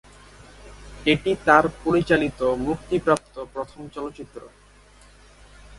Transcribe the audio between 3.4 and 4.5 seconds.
প্রথম চলচ্চিত্র।